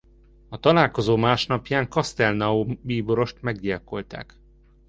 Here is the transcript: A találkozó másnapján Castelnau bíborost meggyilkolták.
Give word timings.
A 0.49 0.59
találkozó 0.59 1.15
másnapján 1.17 1.89
Castelnau 1.89 2.65
bíborost 2.83 3.41
meggyilkolták. 3.41 4.39